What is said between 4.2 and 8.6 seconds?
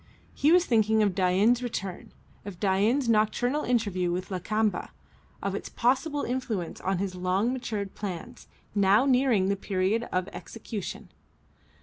Lakamba, of its possible influence on his long matured plans,